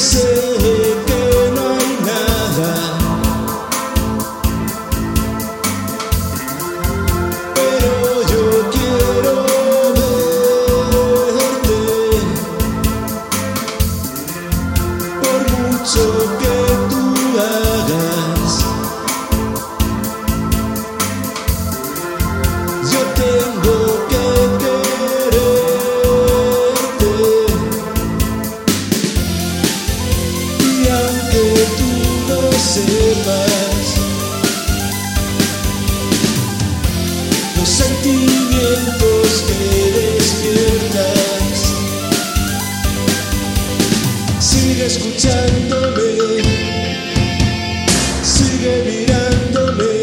[0.00, 0.26] sé
[1.06, 2.72] que no hay nada,
[7.54, 9.34] pero yo quiero
[11.34, 11.80] verte.
[15.20, 16.02] Por mucho
[32.74, 33.94] sepas
[37.56, 39.60] los sentimientos que
[40.18, 41.54] despiertas,
[44.40, 46.42] sigue escuchándome,
[48.24, 49.94] sigue mirándome.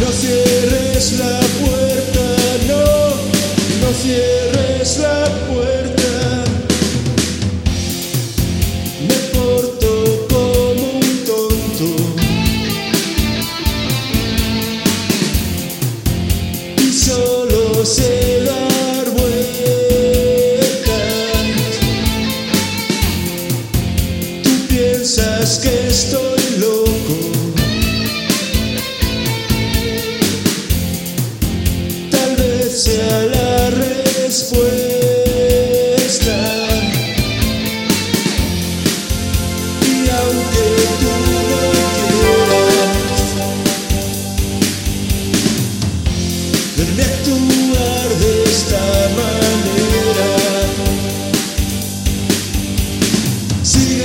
[0.00, 2.24] No cierres la puerta,
[2.68, 2.84] no,
[3.80, 4.31] no cierres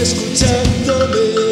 [0.07, 1.46] escuchándome,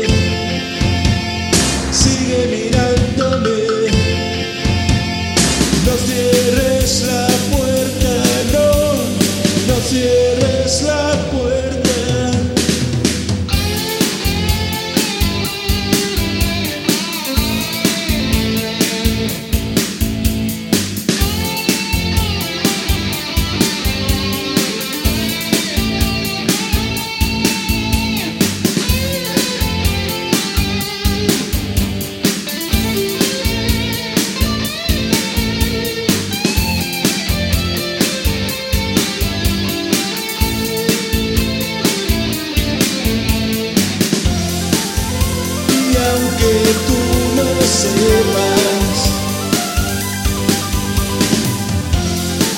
[46.15, 46.51] aunque
[46.87, 46.97] tú
[47.35, 48.97] no sepas